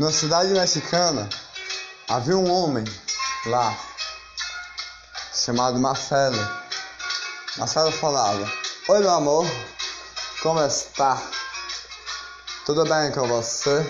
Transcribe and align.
Na 0.00 0.10
cidade 0.10 0.48
mexicana 0.54 1.28
havia 2.08 2.34
um 2.34 2.50
homem 2.50 2.84
lá 3.44 3.78
chamado 5.30 5.78
Marcelo. 5.78 6.38
Marcelo 7.58 7.92
falava: 7.92 8.50
Oi 8.88 8.98
meu 9.00 9.10
amor, 9.10 9.46
como 10.42 10.58
está? 10.64 11.20
Tudo 12.64 12.86
bem 12.86 13.12
com 13.12 13.28
você? 13.28 13.86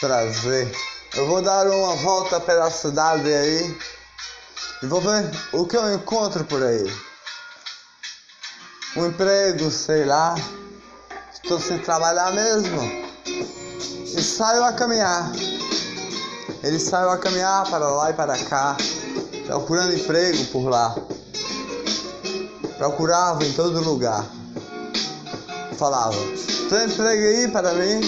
Prazer. 0.00 0.76
Eu 1.14 1.28
vou 1.28 1.40
dar 1.40 1.68
uma 1.68 1.94
volta 1.94 2.40
pela 2.40 2.68
cidade 2.68 3.32
aí 3.32 3.80
e 4.82 4.86
vou 4.88 5.00
ver 5.00 5.30
o 5.52 5.68
que 5.68 5.76
eu 5.76 5.94
encontro 5.94 6.44
por 6.46 6.60
aí. 6.64 6.92
Um 8.96 9.06
emprego, 9.06 9.70
sei 9.70 10.04
lá. 10.04 10.34
Estou 11.32 11.60
sem 11.60 11.78
trabalhar 11.78 12.32
mesmo. 12.32 13.02
Saio 14.36 14.64
a 14.64 14.72
caminhar. 14.72 15.30
Ele 16.62 16.78
saiu 16.78 17.10
a 17.10 17.18
caminhar 17.18 17.68
para 17.68 17.86
lá 17.86 18.10
e 18.10 18.14
para 18.14 18.38
cá, 18.38 18.78
procurando 19.46 19.94
emprego 19.94 20.42
por 20.46 20.70
lá. 20.70 20.96
Procurava 22.78 23.44
em 23.44 23.52
todo 23.52 23.84
lugar. 23.84 24.24
Falava: 25.76 26.16
Tem 26.70 26.86
emprego 26.86 27.26
aí 27.26 27.48
para 27.48 27.74
mim? 27.74 28.00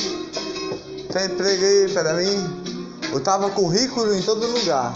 Tem 1.12 1.26
emprego 1.26 1.62
aí 1.62 1.92
para 1.92 2.14
mim? 2.14 2.64
Botava 3.10 3.50
currículo 3.50 4.14
em 4.14 4.22
todo 4.22 4.46
lugar. 4.46 4.94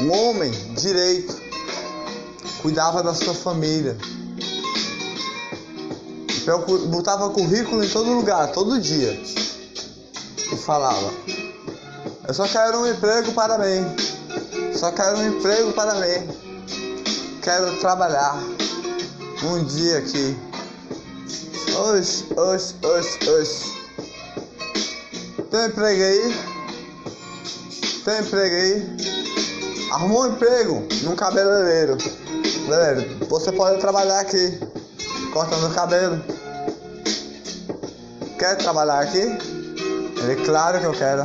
Um 0.00 0.10
homem 0.10 0.50
direito 0.74 1.40
cuidava 2.60 3.04
da 3.04 3.14
sua 3.14 3.34
família. 3.34 3.96
Botava 6.88 7.30
currículo 7.30 7.84
em 7.84 7.88
todo 7.88 8.12
lugar, 8.12 8.52
todo 8.52 8.80
dia. 8.80 9.12
E 9.12 10.56
falava: 10.56 11.12
Eu 12.26 12.34
só 12.34 12.46
quero 12.46 12.80
um 12.80 12.86
emprego 12.86 13.32
para 13.32 13.58
mim. 13.58 13.84
Só 14.74 14.90
quero 14.92 15.18
um 15.18 15.28
emprego 15.28 15.72
para 15.72 15.94
mim. 15.94 16.28
Quero 17.42 17.78
trabalhar 17.78 18.42
um 19.42 19.64
dia 19.64 19.98
aqui. 19.98 20.36
Oxe, 21.76 22.24
oxe, 22.36 22.74
oxe, 22.82 23.30
oxe. 23.30 23.84
Tem 25.50 25.66
emprego 25.66 26.02
aí? 26.02 26.54
Tem 28.04 28.20
emprego 28.20 28.54
aí? 28.54 28.96
Arrumou 29.92 30.22
um 30.22 30.26
emprego 30.32 30.86
num 31.02 31.14
cabeleireiro. 31.14 31.96
Galera, 32.68 33.06
você 33.28 33.52
pode 33.52 33.80
trabalhar 33.80 34.20
aqui, 34.20 34.58
cortando 35.34 35.66
o 35.66 35.74
cabelo. 35.74 36.24
Quer 38.38 38.56
trabalhar 38.56 39.00
aqui? 39.00 39.18
Ele, 39.18 40.46
claro 40.46 40.78
que 40.78 40.86
eu 40.86 40.92
quero. 40.92 41.22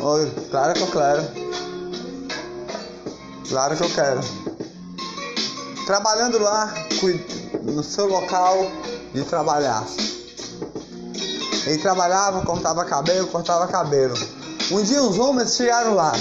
Oi, 0.00 0.32
claro 0.50 0.72
que 0.72 0.80
eu 0.80 0.86
quero. 0.86 1.22
Claro 3.46 3.76
que 3.76 3.82
eu 3.84 3.90
quero. 3.90 4.20
Trabalhando 5.84 6.38
lá, 6.38 6.74
no 7.62 7.84
seu 7.84 8.06
local 8.06 8.56
de 9.12 9.22
trabalhar. 9.24 9.84
Ele 11.66 11.78
trabalhava, 11.78 12.40
cortava 12.40 12.84
cabelo, 12.86 13.26
cortava 13.28 13.68
cabelo. 13.68 14.16
Um 14.70 14.82
dia 14.82 15.02
os 15.02 15.18
homens 15.18 15.54
chegaram 15.54 15.94
lá. 15.94 16.12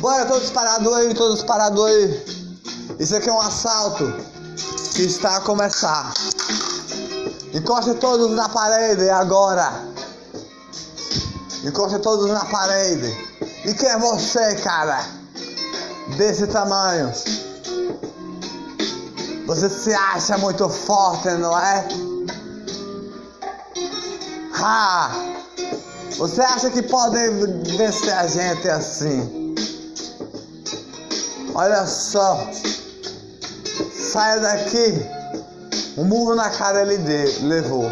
Bora 0.00 0.26
todos 0.26 0.50
parados 0.50 0.92
aí, 0.92 1.14
todos 1.14 1.44
parados 1.44 1.84
aí. 1.84 2.24
Isso 2.98 3.14
aqui 3.14 3.28
é 3.28 3.32
um 3.32 3.40
assalto 3.40 4.33
que 4.94 5.02
está 5.02 5.36
a 5.36 5.40
começar. 5.40 6.14
Encoste 7.52 7.94
todos 7.94 8.30
na 8.30 8.48
parede 8.48 9.10
agora. 9.10 9.72
Encoste 11.64 11.98
todos 11.98 12.30
na 12.30 12.44
parede. 12.44 13.12
E 13.64 13.74
quem 13.74 13.88
é 13.88 13.98
você, 13.98 14.54
cara? 14.56 15.04
Desse 16.16 16.46
tamanho. 16.46 17.12
Você 19.46 19.68
se 19.68 19.92
acha 19.92 20.38
muito 20.38 20.68
forte, 20.68 21.28
não 21.32 21.58
é? 21.58 21.88
Ah, 24.62 25.10
você 26.16 26.40
acha 26.40 26.70
que 26.70 26.82
pode 26.82 27.18
vencer 27.76 28.14
a 28.14 28.26
gente 28.28 28.68
assim? 28.68 29.54
Olha 31.52 31.84
só. 31.84 32.48
Saia 34.14 34.38
daqui. 34.38 35.04
Um 35.98 36.04
murro 36.04 36.36
na 36.36 36.48
cara 36.48 36.82
ele 36.82 36.98
de, 36.98 37.40
levou. 37.40 37.90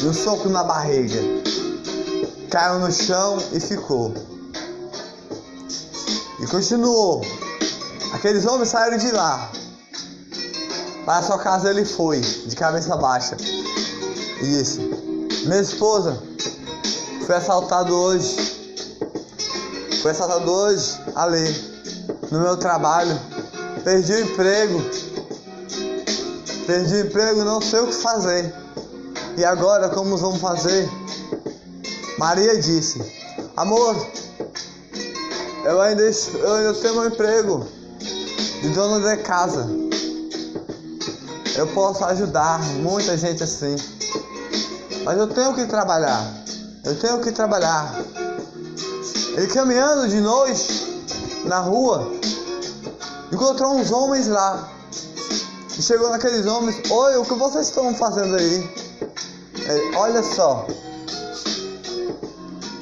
E 0.00 0.06
um 0.06 0.12
soco 0.12 0.48
na 0.48 0.62
barriga. 0.62 1.18
Caiu 2.48 2.78
no 2.78 2.92
chão 2.92 3.36
e 3.52 3.58
ficou. 3.58 4.14
E 6.38 6.46
continuou. 6.46 7.22
Aqueles 8.12 8.46
homens 8.46 8.68
saíram 8.68 8.98
de 8.98 9.10
lá. 9.10 9.50
Para 11.04 11.24
sua 11.24 11.40
casa 11.40 11.70
ele 11.70 11.84
foi, 11.84 12.20
de 12.20 12.54
cabeça 12.54 12.96
baixa. 12.96 13.36
E 14.40 14.44
disse: 14.44 14.78
minha 15.44 15.60
esposa 15.60 16.22
foi 17.26 17.34
assaltado 17.34 17.92
hoje. 17.92 18.36
Foi 20.02 20.12
assaltado 20.12 20.48
hoje 20.48 20.96
ali 21.16 21.52
no 22.30 22.38
meu 22.38 22.56
trabalho. 22.56 23.20
Perdi 23.82 24.12
o 24.12 24.20
emprego. 24.20 25.05
Perdi 26.66 26.94
o 26.94 27.06
emprego, 27.06 27.44
não 27.44 27.60
sei 27.60 27.80
o 27.80 27.86
que 27.86 27.94
fazer. 27.94 28.52
E 29.36 29.44
agora 29.44 29.88
como 29.88 30.16
vamos 30.16 30.40
fazer? 30.40 30.88
Maria 32.18 32.60
disse: 32.60 33.00
Amor, 33.56 33.94
eu 35.64 35.80
ainda, 35.80 36.02
eu 36.02 36.54
ainda 36.54 36.74
tenho 36.74 36.94
meu 36.94 37.06
emprego 37.06 37.66
de 38.62 38.68
dona 38.70 39.16
de 39.16 39.22
casa. 39.22 39.68
Eu 41.56 41.66
posso 41.68 42.04
ajudar 42.04 42.60
muita 42.82 43.16
gente 43.16 43.42
assim. 43.42 43.76
Mas 45.04 45.18
eu 45.18 45.28
tenho 45.28 45.54
que 45.54 45.66
trabalhar. 45.66 46.34
Eu 46.84 46.98
tenho 46.98 47.20
que 47.20 47.30
trabalhar. 47.30 47.94
Ele 49.36 49.46
caminhando 49.48 50.08
de 50.08 50.20
noite 50.20 51.04
na 51.44 51.60
rua, 51.60 52.10
encontrou 53.32 53.76
uns 53.76 53.90
homens 53.90 54.26
lá. 54.26 54.75
E 55.78 55.82
chegou 55.82 56.08
naqueles 56.10 56.46
homens: 56.46 56.90
Oi, 56.90 57.16
o 57.16 57.24
que 57.24 57.34
vocês 57.34 57.68
estão 57.68 57.94
fazendo 57.94 58.36
aí? 58.36 58.74
Ele, 59.54 59.96
Olha 59.96 60.22
só. 60.22 60.66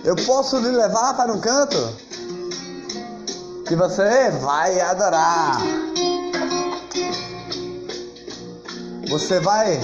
Eu 0.05 0.15
posso 0.27 0.59
lhe 0.59 0.69
levar 0.69 1.15
para 1.15 1.33
um 1.33 1.41
canto? 1.41 1.77
Que 3.67 3.75
você 3.75 4.31
vai 4.31 4.81
adorar. 4.81 5.59
Você 9.09 9.41
vai 9.41 9.81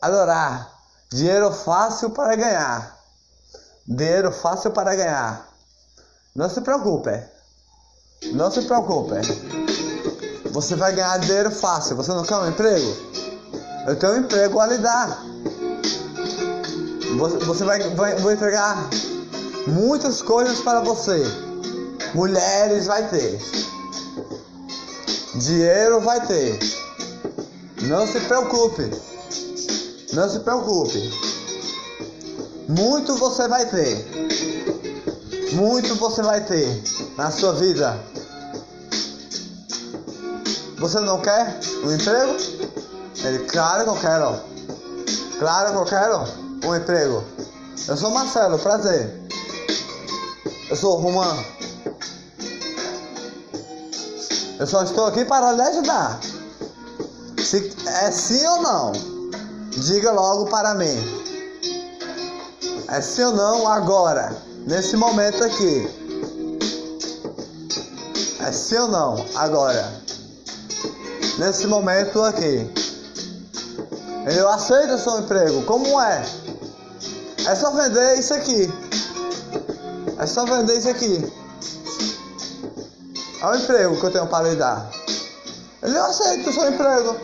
adorar. 0.00 0.70
Dinheiro 1.10 1.52
fácil 1.52 2.10
para 2.10 2.36
ganhar. 2.36 2.96
Dinheiro 3.86 4.30
fácil 4.30 4.70
para 4.70 4.94
ganhar. 4.94 5.48
Não 6.34 6.48
se 6.48 6.60
preocupe. 6.60 7.10
Não 8.32 8.50
se 8.50 8.62
preocupe. 8.62 9.16
Você 10.52 10.74
vai 10.74 10.92
ganhar 10.92 11.18
dinheiro 11.18 11.50
fácil. 11.50 11.96
Você 11.96 12.10
não 12.12 12.24
quer 12.24 12.36
um 12.36 12.48
emprego? 12.48 12.96
Eu 13.86 13.96
tenho 13.96 14.12
um 14.14 14.18
emprego 14.18 14.60
a 14.60 14.66
lhe 14.66 14.78
dar. 14.78 15.24
Você 17.46 17.64
vai, 17.64 17.80
vai 17.94 18.16
vou 18.16 18.32
entregar 18.32 18.88
muitas 19.66 20.22
coisas 20.22 20.60
para 20.60 20.80
você. 20.80 21.22
Mulheres 22.14 22.86
vai 22.86 23.08
ter. 23.08 23.40
Dinheiro 25.34 26.00
vai 26.00 26.26
ter. 26.26 26.58
Não 27.82 28.06
se 28.06 28.20
preocupe. 28.20 28.90
Não 30.12 30.28
se 30.28 30.40
preocupe. 30.40 31.10
Muito 32.68 33.16
você 33.16 33.48
vai 33.48 33.66
ter. 33.66 34.06
Muito 35.52 35.94
você 35.96 36.22
vai 36.22 36.40
ter 36.44 36.82
na 37.16 37.30
sua 37.30 37.52
vida. 37.54 37.98
Você 40.80 40.98
não 41.00 41.20
quer 41.20 41.60
um 41.84 41.92
emprego? 41.92 42.36
Ele, 43.22 43.38
claro 43.46 43.84
que 43.84 43.90
eu 43.90 43.96
quero. 43.96 44.40
Claro 45.38 45.72
que 45.72 45.76
eu 45.76 45.84
quero 45.84 46.24
um 46.64 46.74
emprego. 46.74 47.22
Eu 47.86 47.96
sou 47.98 48.10
Marcelo, 48.10 48.58
prazer. 48.58 49.20
Eu 50.70 50.76
sou 50.76 50.96
Romã. 50.96 51.36
Eu 54.58 54.66
só 54.66 54.82
estou 54.82 55.04
aqui 55.04 55.22
para 55.26 55.52
lhe 55.52 55.60
ajudar. 55.60 56.18
Se 57.38 57.76
é 57.86 58.10
sim 58.10 58.46
ou 58.46 58.62
não. 58.62 58.92
Diga 59.70 60.12
logo 60.12 60.46
para 60.46 60.74
mim. 60.74 60.96
É 62.88 63.02
sim 63.02 63.22
ou 63.22 63.32
não 63.32 63.68
agora, 63.68 64.34
nesse 64.66 64.96
momento 64.96 65.44
aqui? 65.44 65.88
É 68.40 68.50
sim 68.50 68.76
ou 68.78 68.88
não 68.88 69.26
agora? 69.36 69.99
Nesse 71.40 71.66
momento 71.66 72.22
aqui. 72.22 72.70
Eu 74.36 74.46
aceito 74.50 74.92
o 74.92 74.98
seu 74.98 75.20
emprego. 75.20 75.62
Como 75.62 75.98
é? 75.98 76.22
É 77.48 77.54
só 77.54 77.70
vender 77.70 78.18
isso 78.18 78.34
aqui. 78.34 78.70
É 80.18 80.26
só 80.26 80.44
vender 80.44 80.76
isso 80.76 80.90
aqui. 80.90 81.32
É 83.40 83.46
o 83.46 83.54
emprego 83.54 83.98
que 83.98 84.04
eu 84.04 84.12
tenho 84.12 84.26
para 84.26 84.50
lhe 84.50 84.56
dar. 84.56 84.90
Ele, 85.82 85.96
eu 85.96 86.04
aceito 86.04 86.50
o 86.50 86.52
seu 86.52 86.68
emprego. 86.70 87.16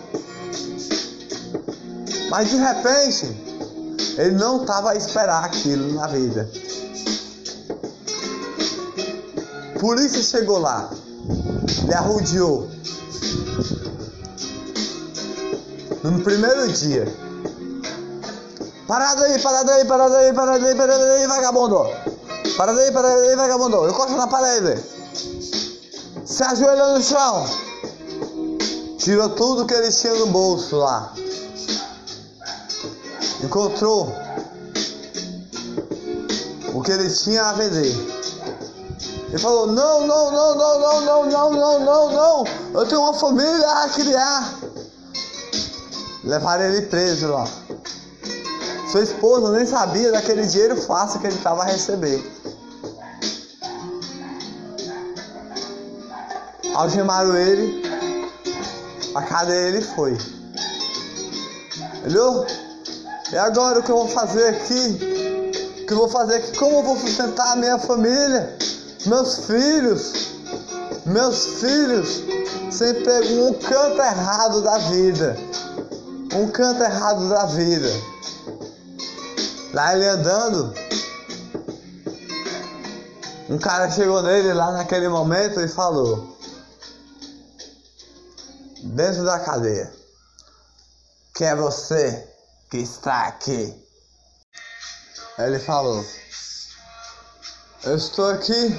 Mas 2.31 2.49
de 2.49 2.57
repente, 2.57 3.27
ele 4.17 4.35
não 4.37 4.63
estava 4.63 4.93
a 4.93 4.97
esperar 4.97 5.45
aquilo 5.45 5.93
na 5.93 6.07
vida. 6.07 6.51
Polícia 9.79 10.23
chegou 10.23 10.59
lá, 10.59 10.89
lhe 11.85 11.93
arrodeou. 11.93 12.77
No 16.07 16.21
primeiro 16.21 16.69
dia. 16.69 17.05
Parada 18.87 19.25
aí, 19.25 19.43
parada 19.43 19.75
aí, 19.75 19.85
parada 19.85 20.19
aí, 20.19 20.33
parada 20.33 20.67
aí, 20.69 20.75
parada 20.77 21.05
aí, 21.05 21.27
vagabundo. 21.27 21.85
Parada 22.57 22.81
aí, 22.81 22.93
parada 22.93 23.21
aí, 23.23 23.35
vagabundo. 23.35 23.77
Eu 23.79 23.93
corto 23.93 24.13
na 24.13 24.29
parede. 24.29 24.81
Se 26.25 26.45
ajoelhou 26.45 26.95
no 26.95 27.03
chão. 27.03 27.45
Tirou 28.99 29.31
tudo 29.31 29.67
que 29.67 29.75
ele 29.75 29.91
tinha 29.91 30.15
no 30.15 30.29
bolso 30.29 30.77
lá. 30.77 31.13
Encontrou 33.43 34.13
o 36.73 36.83
que 36.83 36.93
ele 36.93 37.11
tinha 37.11 37.47
a 37.47 37.53
vender. 37.55 37.93
Ele 39.29 39.39
falou: 39.39 39.67
Não, 39.67 40.07
não, 40.07 40.31
não, 40.31 40.55
não, 40.55 40.79
não, 40.79 41.01
não, 41.01 41.27
não, 41.27 41.51
não, 41.51 41.81
não, 41.81 42.13
não. 42.13 42.45
Eu 42.75 42.87
tenho 42.87 43.01
uma 43.01 43.15
família 43.15 43.69
a 43.69 43.89
criar. 43.89 44.56
Levaram 46.27 46.65
ele 46.65 46.83
preso 46.83 47.29
lá. 47.29 47.47
Sua 48.91 49.03
esposa 49.03 49.57
nem 49.57 49.65
sabia 49.65 50.11
daquele 50.11 50.45
dinheiro 50.45 50.77
fácil 50.77 51.21
que 51.21 51.29
ele 51.29 51.37
estava 51.37 51.63
a 51.63 51.67
receber. 51.67 52.21
Algemaram 56.75 57.37
ele, 57.37 57.81
a 59.15 59.23
cadeia 59.23 59.69
ele 59.69 59.81
foi. 59.81 60.19
Entendeu? 61.99 62.45
E 63.33 63.37
agora 63.37 63.79
o 63.79 63.83
que 63.85 63.91
eu 63.91 63.97
vou 63.97 64.09
fazer 64.09 64.49
aqui? 64.49 64.99
O 65.83 65.87
que 65.87 65.93
eu 65.93 65.97
vou 65.97 66.09
fazer 66.09 66.37
aqui? 66.37 66.57
Como 66.59 66.79
eu 66.79 66.83
vou 66.83 66.97
sustentar 66.97 67.53
a 67.53 67.57
minha 67.57 67.79
família? 67.79 68.59
Meus 69.07 69.47
filhos? 69.47 70.33
Meus 71.07 71.47
filhos 71.61 72.25
sempre 72.73 73.05
pegam 73.05 73.49
um 73.49 73.55
canto 73.55 74.03
errado 74.03 74.61
da 74.61 74.77
vida. 74.79 75.46
Um 76.37 76.51
canto 76.51 76.83
errado 76.83 77.31
da 77.31 77.47
vida. 77.47 77.89
Lá 79.73 79.97
ele 79.97 80.07
andando, 80.07 80.75
um 83.49 83.57
cara 83.57 83.91
chegou 83.91 84.23
nele 84.23 84.53
lá 84.53 84.71
naquele 84.71 85.09
momento 85.09 85.63
e 85.63 85.67
falou: 85.67 86.37
Dentro 88.83 89.25
da 89.25 89.41
cadeia, 89.41 89.91
que 91.35 91.43
é 91.43 91.57
você 91.57 92.29
que 92.71 92.77
está 92.77 93.29
aqui. 93.29 93.75
Ele 95.39 95.59
falou: 95.59 96.05
Eu 97.83 97.97
estou 97.97 98.29
aqui 98.29 98.79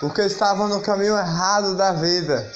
porque 0.00 0.22
estava 0.22 0.66
no 0.66 0.80
caminho 0.80 1.16
errado 1.16 1.76
da 1.76 1.92
vida. 1.92 2.52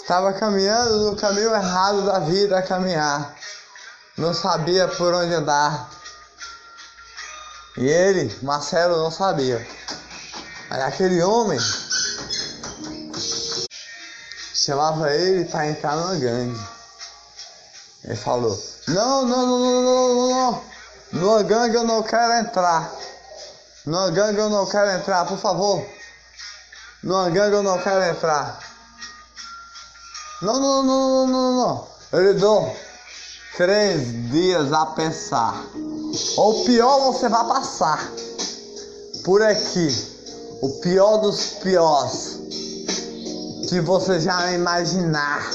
Estava 0.00 0.32
caminhando 0.32 1.10
no 1.10 1.16
caminho 1.16 1.52
errado 1.52 2.02
da 2.02 2.18
vida 2.20 2.58
a 2.58 2.62
caminhar. 2.62 3.34
Não 4.16 4.32
sabia 4.32 4.86
por 4.86 5.12
onde 5.12 5.34
andar. 5.34 5.90
E 7.76 7.88
ele, 7.88 8.38
Marcelo, 8.42 8.96
não 8.98 9.10
sabia. 9.10 9.66
Aí 10.70 10.82
aquele 10.82 11.22
homem 11.22 11.58
chamava 14.54 15.12
ele 15.12 15.44
para 15.46 15.68
entrar 15.68 15.96
numa 15.96 16.14
gangue. 16.14 16.60
Ele 18.04 18.16
falou: 18.16 18.56
Não, 18.88 19.26
não, 19.26 19.46
não, 19.46 19.58
não, 19.58 19.82
não, 19.82 20.14
não, 20.14 20.28
não. 20.28 20.64
Numa 21.12 21.42
gangue 21.42 21.76
eu 21.76 21.84
não 21.84 22.02
quero 22.02 22.32
entrar. 22.34 22.92
Numa 23.84 24.10
gangue 24.10 24.38
eu 24.38 24.50
não 24.50 24.66
quero 24.66 24.90
entrar, 24.90 25.24
por 25.24 25.38
favor. 25.38 25.84
Numa 27.02 27.28
gangue 27.30 27.56
eu 27.56 27.62
não 27.62 27.78
quero 27.80 28.04
entrar. 28.04 28.65
Não, 30.42 30.60
não, 30.60 30.82
não, 30.82 31.10
não, 31.10 31.26
não, 31.26 31.56
não. 31.56 31.86
Ele 32.12 32.34
deu 32.34 32.70
três 33.56 34.30
dias 34.30 34.70
a 34.70 34.84
pensar. 34.86 35.64
Ou 36.36 36.64
pior 36.64 37.00
você 37.10 37.26
vai 37.28 37.46
passar 37.46 38.06
por 39.24 39.42
aqui. 39.42 40.14
O 40.60 40.68
pior 40.80 41.18
dos 41.18 41.40
piores 41.62 42.38
que 43.68 43.80
você 43.80 44.20
já 44.20 44.52
imaginar. 44.52 45.50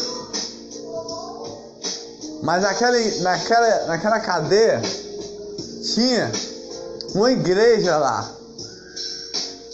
Mas 2.42 2.64
naquele, 2.64 3.20
naquela, 3.22 3.86
naquela 3.86 4.20
cadeia 4.20 4.82
tinha 5.94 6.32
uma 7.14 7.32
igreja 7.32 7.98
lá. 7.98 8.32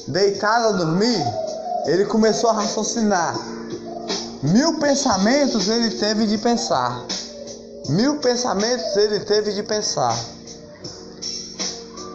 Deitado 0.07 0.67
a 0.67 0.71
dormir, 0.73 1.23
ele 1.85 2.05
começou 2.05 2.49
a 2.49 2.53
raciocinar. 2.53 3.56
Mil 4.43 4.79
pensamentos 4.79 5.67
ele 5.67 5.91
teve 5.91 6.27
de 6.27 6.37
pensar. 6.37 7.03
Mil 7.89 8.19
pensamentos 8.19 8.95
ele 8.95 9.19
teve 9.21 9.51
de 9.51 9.63
pensar. 9.63 10.15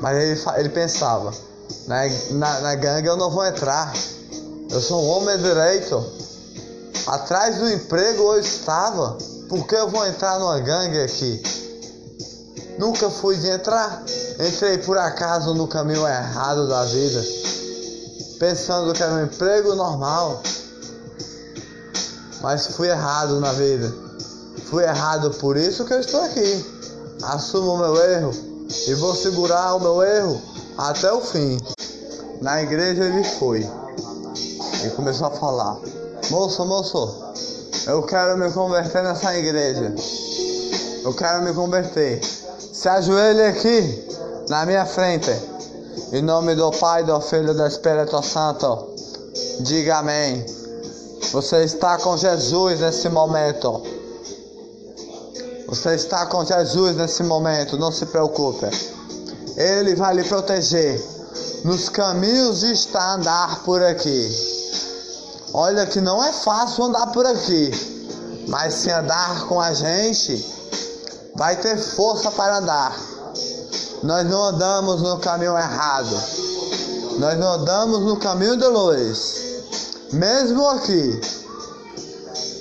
Mas 0.01 0.17
ele, 0.17 0.41
ele 0.59 0.69
pensava, 0.69 1.33
na, 1.87 2.01
na, 2.31 2.61
na 2.61 2.75
gangue 2.75 3.09
eu 3.09 3.17
não 3.17 3.31
vou 3.31 3.45
entrar. 3.45 3.93
Eu 4.71 4.81
sou 4.81 5.03
um 5.03 5.09
homem 5.09 5.37
direito. 5.39 6.05
Atrás 7.07 7.57
do 7.57 7.69
emprego 7.71 8.35
eu 8.35 8.41
estava. 8.41 9.19
Por 9.49 9.67
que 9.67 9.75
eu 9.75 9.89
vou 9.89 10.07
entrar 10.07 10.39
numa 10.39 10.61
gangue 10.61 11.01
aqui? 11.01 11.43
Nunca 12.79 13.11
fui 13.11 13.37
de 13.37 13.49
entrar. 13.49 14.03
Entrei 14.39 14.79
por 14.79 14.97
acaso 14.97 15.55
no 15.55 15.67
caminho 15.67 16.07
errado 16.07 16.69
da 16.69 16.85
vida. 16.85 17.25
Pensando 18.39 18.93
que 18.93 19.03
era 19.03 19.13
um 19.13 19.25
emprego 19.25 19.75
normal. 19.75 20.41
Mas 22.43 22.67
fui 22.67 22.89
errado 22.89 23.41
na 23.41 23.53
vida. 23.53 23.95
Fui 24.69 24.83
errado 24.83 25.31
por 25.35 25.57
isso 25.57 25.85
que 25.85 25.95
eu 25.95 26.01
estou 26.01 26.21
aqui. 26.23 26.65
Assumo 27.23 27.75
o 27.75 27.79
meu 27.79 27.97
erro 27.97 28.33
e 28.89 28.95
vou 28.95 29.15
segurar 29.15 29.75
o 29.77 29.81
meu 29.81 30.03
erro 30.03 30.41
até 30.77 31.13
o 31.13 31.21
fim. 31.21 31.59
Na 32.41 32.61
igreja 32.63 33.05
ele 33.05 33.23
foi 33.23 33.67
e 34.85 34.91
começou 34.91 35.29
a 35.29 35.31
falar: 35.31 35.79
Moço, 36.31 36.65
moço, 36.65 37.33
eu 37.87 38.03
quero 38.03 38.37
me 38.37 38.51
converter 38.51 39.05
nessa 39.05 39.37
igreja. 39.37 39.95
Eu 41.05 41.15
quero 41.15 41.43
me 41.43 41.53
converter. 41.53 42.21
Se 42.73 42.89
ajoelhe 42.89 43.43
aqui 43.43 44.09
na 44.49 44.67
minha 44.67 44.85
frente. 44.85 45.31
Em 46.13 46.23
nome 46.23 46.55
do 46.55 46.71
Pai, 46.73 47.05
do 47.05 47.21
Filho 47.21 47.53
e 47.53 47.55
do 47.55 47.67
Espírito 47.67 48.23
Santo. 48.23 48.95
Diga 49.61 49.99
amém. 49.99 50.45
Você 51.33 51.65
está 51.65 51.97
com 51.97 52.15
Jesus 52.15 52.81
nesse 52.81 53.09
momento. 53.09 53.83
Você 55.67 55.95
está 55.95 56.27
com 56.27 56.45
Jesus 56.45 56.95
nesse 56.95 57.23
momento, 57.23 57.79
não 57.79 57.91
se 57.91 58.05
preocupe. 58.05 58.67
Ele 59.57 59.95
vai 59.95 60.15
lhe 60.15 60.25
proteger. 60.25 61.03
Nos 61.65 61.89
caminhos 61.89 62.61
de 62.61 62.73
estar 62.73 63.15
andar 63.15 63.63
por 63.63 63.83
aqui. 63.83 64.31
Olha 65.55 65.87
que 65.87 66.03
não 66.03 66.23
é 66.23 66.35
fácil 66.35 66.85
andar 66.85 67.07
por 67.13 67.25
aqui, 67.25 67.71
mas 68.49 68.75
se 68.75 68.91
andar 68.91 69.47
com 69.47 69.59
a 69.59 69.73
gente, 69.73 70.45
vai 71.35 71.57
ter 71.57 71.79
força 71.79 72.31
para 72.31 72.59
andar. 72.59 72.95
Nós 74.03 74.29
não 74.29 74.45
andamos 74.45 75.01
no 75.01 75.17
caminho 75.19 75.57
errado. 75.57 76.15
Nós 77.19 77.39
não 77.39 77.53
andamos 77.55 78.01
no 78.01 78.19
caminho 78.19 78.59
de 78.59 78.67
luz. 78.67 79.42
Mesmo 80.13 80.69
aqui, 80.69 81.21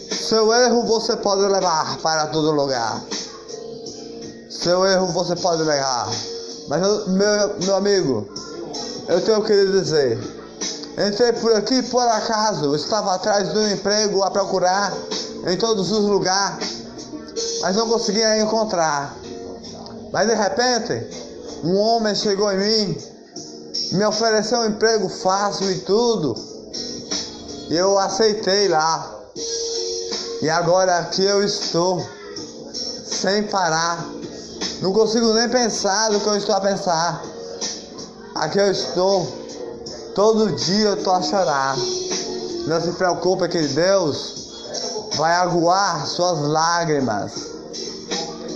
seu 0.09 0.53
erro 0.53 0.85
você 0.85 1.17
pode 1.17 1.41
levar 1.41 1.97
para 1.97 2.27
todo 2.27 2.51
lugar. 2.51 3.03
Seu 4.49 4.85
erro 4.85 5.07
você 5.07 5.35
pode 5.35 5.61
levar. 5.61 6.09
Mas, 6.69 7.07
meu, 7.07 7.55
meu 7.61 7.75
amigo, 7.75 8.25
eu 9.09 9.19
tenho 9.19 9.43
que 9.43 9.51
lhe 9.51 9.81
dizer: 9.81 10.17
entrei 11.05 11.33
por 11.33 11.53
aqui 11.53 11.83
por 11.83 12.07
acaso, 12.07 12.73
estava 12.73 13.15
atrás 13.15 13.51
de 13.51 13.59
um 13.59 13.69
emprego 13.69 14.23
a 14.23 14.31
procurar 14.31 14.93
em 15.45 15.57
todos 15.57 15.91
os 15.91 16.05
lugares, 16.05 16.85
mas 17.61 17.75
não 17.75 17.89
conseguia 17.89 18.39
encontrar. 18.39 19.13
Mas 20.13 20.25
de 20.25 20.35
repente, 20.35 21.05
um 21.65 21.75
homem 21.75 22.15
chegou 22.15 22.49
em 22.53 22.57
mim, 22.57 22.97
me 23.91 24.05
ofereceu 24.05 24.59
um 24.59 24.67
emprego 24.67 25.09
fácil 25.09 25.69
e 25.69 25.79
tudo, 25.79 26.50
eu 27.75 27.97
aceitei 27.97 28.67
lá. 28.67 29.19
E 30.41 30.49
agora 30.49 30.97
aqui 30.97 31.23
eu 31.23 31.43
estou, 31.43 32.05
sem 32.73 33.43
parar, 33.43 34.03
Não 34.81 34.91
consigo 34.91 35.31
nem 35.33 35.47
pensar 35.47 36.09
no 36.09 36.19
que 36.19 36.27
eu 36.27 36.35
estou 36.35 36.55
a 36.55 36.59
pensar. 36.61 37.21
Aqui 38.33 38.57
eu 38.57 38.71
estou. 38.71 39.27
Todo 40.15 40.51
dia 40.53 40.89
eu 40.89 40.95
estou 40.95 41.13
a 41.13 41.21
chorar. 41.21 41.77
Não 42.65 42.81
se 42.81 42.91
preocupe 42.93 43.47
que 43.47 43.61
Deus 43.67 45.11
vai 45.15 45.33
aguar 45.35 46.07
suas 46.07 46.39
lágrimas. 46.41 47.31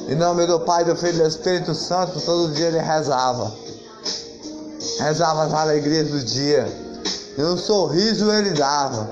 Em 0.07 0.15
nome 0.15 0.47
do 0.47 0.59
Pai, 0.61 0.83
do 0.83 0.95
Filho 0.95 1.15
e 1.15 1.21
do 1.21 1.27
Espírito 1.27 1.75
Santo, 1.75 2.19
todo 2.21 2.53
dia 2.53 2.67
ele 2.67 2.79
rezava. 2.79 3.53
Rezava 4.99 5.43
as 5.43 5.53
alegrias 5.53 6.09
do 6.09 6.19
dia. 6.21 6.84
E 7.37 7.41
um 7.43 7.57
sorriso 7.57 8.31
ele 8.31 8.51
dava. 8.51 9.09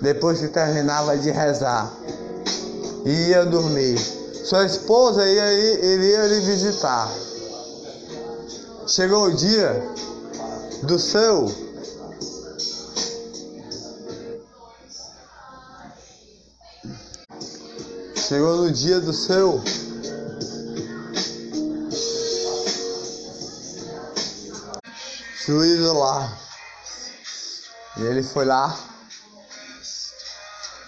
Depois 0.00 0.40
que 0.40 0.48
terminava 0.48 1.16
de 1.16 1.30
rezar. 1.30 1.90
E 3.04 3.28
ia 3.28 3.46
dormir. 3.46 3.98
Sua 4.44 4.64
esposa 4.64 5.26
ia, 5.26 5.52
iria 5.52 6.26
lhe 6.26 6.40
visitar. 6.40 7.10
Chegou 8.86 9.24
o 9.24 9.34
dia 9.34 9.82
do 10.82 10.98
seu 10.98 11.50
Chegou 18.28 18.56
no 18.56 18.72
dia 18.72 19.00
do 19.00 19.12
seu 19.12 19.62
juízo 25.46 25.92
lá. 25.92 26.45
E 27.96 28.02
ele 28.02 28.22
foi 28.22 28.44
lá. 28.44 28.76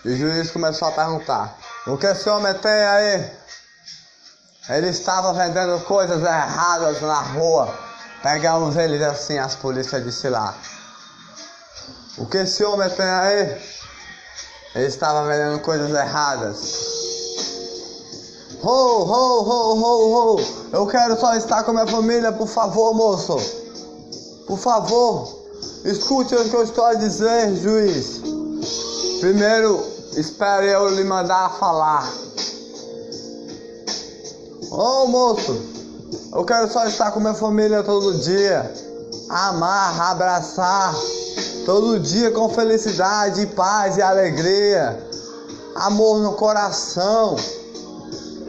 E 0.05 0.11
o 0.11 0.17
juiz 0.17 0.51
começou 0.51 0.89
a 0.89 0.93
perguntar: 0.93 1.57
O 1.87 1.97
que 1.97 2.07
esse 2.07 2.29
homem 2.29 2.55
tem 2.55 2.71
aí? 2.71 3.31
Ele 4.69 4.89
estava 4.89 5.33
vendendo 5.33 5.83
coisas 5.85 6.23
erradas 6.23 7.01
na 7.01 7.21
rua. 7.21 7.75
Pegamos 8.23 8.77
eles 8.77 9.01
assim, 9.03 9.39
as 9.39 9.57
polícias 9.57 10.05
disse 10.05 10.29
lá. 10.29 10.55
O 12.19 12.27
que 12.27 12.39
esse 12.39 12.63
homem 12.65 12.91
tem 12.91 13.07
aí? 13.07 13.63
Ele 14.75 14.87
estava 14.87 15.27
vendendo 15.27 15.61
coisas 15.61 15.91
erradas. 15.91 16.99
Ho, 18.63 18.69
ho, 18.69 19.43
ho, 19.43 19.75
ho, 19.81 20.37
ho. 20.37 20.69
Eu 20.73 20.87
quero 20.87 21.19
só 21.19 21.35
estar 21.35 21.63
com 21.63 21.73
minha 21.73 21.87
família, 21.87 22.33
por 22.33 22.49
favor, 22.49 22.93
moço. 22.93 23.37
Por 24.47 24.59
favor, 24.59 25.38
escute 25.85 26.35
o 26.35 26.49
que 26.49 26.55
eu 26.55 26.63
estou 26.63 26.85
a 26.85 26.95
dizer, 26.95 27.55
juiz. 27.57 28.21
Primeiro, 29.21 29.85
espere 30.17 30.69
eu 30.69 30.89
lhe 30.91 31.05
mandar 31.05 31.59
falar. 31.59 32.09
Ô 34.71 35.05
oh, 35.05 35.07
moço, 35.07 35.61
eu 36.35 36.45
quero 36.45 36.71
só 36.71 36.87
estar 36.87 37.11
com 37.11 37.21
minha 37.21 37.35
família 37.35 37.83
todo 37.83 38.19
dia. 38.19 38.71
Amar, 39.29 40.01
abraçar. 40.11 40.95
Todo 41.65 42.01
dia 42.01 42.31
com 42.31 42.49
felicidade, 42.49 43.47
paz 43.49 43.97
e 43.97 44.03
alegria. 44.03 45.03
Amor 45.75 46.21
no 46.21 46.33
coração. 46.33 47.37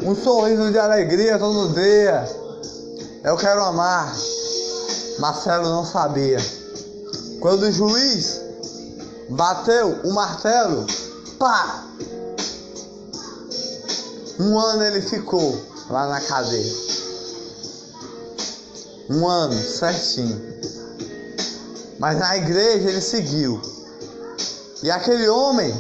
Um 0.03 0.15
sorriso 0.15 0.71
de 0.71 0.79
alegria 0.79 1.37
todo 1.37 1.73
dia. 1.73 2.23
Eu 3.23 3.35
quero 3.35 3.63
amar. 3.63 4.13
Marcelo 5.19 5.67
não 5.69 5.85
sabia. 5.85 6.58
Quando 7.39 7.63
o 7.63 7.71
juiz 7.71 8.41
bateu 9.29 10.01
o 10.03 10.13
martelo, 10.13 10.85
pá! 11.37 11.85
Um 14.39 14.59
ano 14.59 14.83
ele 14.83 15.01
ficou 15.01 15.57
lá 15.89 16.07
na 16.07 16.19
cadeia. 16.21 16.73
Um 19.09 19.27
ano 19.27 19.53
certinho. 19.53 20.41
Mas 21.97 22.19
na 22.19 22.37
igreja 22.37 22.89
ele 22.89 23.01
seguiu. 23.01 23.61
E 24.83 24.91
aquele 24.91 25.27
homem 25.29 25.73